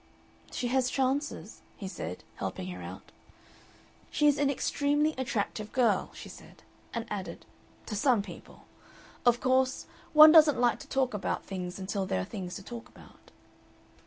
[0.51, 3.11] "She has chances?" he said, helping her out.
[4.09, 7.45] "She is an extremely attractive girl," she said; and added,
[7.85, 8.65] "to some people.
[9.27, 12.89] Of course, one doesn't like to talk about things until there are things to talk
[12.89, 13.29] about."